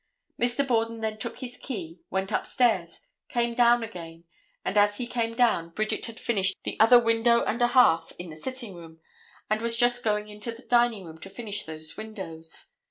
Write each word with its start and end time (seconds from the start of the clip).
Mr. 0.41 0.67
Borden 0.67 1.01
then 1.01 1.19
took 1.19 1.37
his 1.37 1.57
key, 1.57 1.99
went 2.09 2.31
upstairs, 2.31 3.01
came 3.29 3.53
down 3.53 3.83
again, 3.83 4.23
and, 4.65 4.75
as 4.75 4.97
he 4.97 5.05
came 5.05 5.35
down, 5.35 5.69
Bridget 5.69 6.07
had 6.07 6.19
finished 6.19 6.57
the 6.63 6.75
other 6.79 6.97
window 6.97 7.43
and 7.43 7.61
a 7.61 7.67
half 7.67 8.11
in 8.17 8.31
the 8.31 8.35
sitting 8.37 8.73
room 8.73 8.99
and 9.47 9.61
was 9.61 9.77
just 9.77 10.01
going 10.03 10.27
into 10.27 10.51
the 10.51 10.63
dining 10.65 11.05
room 11.05 11.19
to 11.19 11.29
finish 11.29 11.65
those 11.65 11.97
windows. 11.97 12.73